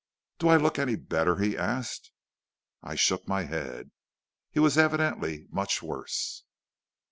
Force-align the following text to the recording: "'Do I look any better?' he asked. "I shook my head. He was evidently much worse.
"'Do 0.39 0.47
I 0.47 0.57
look 0.57 0.79
any 0.79 0.95
better?' 0.95 1.35
he 1.37 1.55
asked. 1.55 2.11
"I 2.81 2.95
shook 2.95 3.27
my 3.27 3.43
head. 3.43 3.91
He 4.49 4.57
was 4.59 4.75
evidently 4.75 5.45
much 5.51 5.83
worse. 5.83 6.43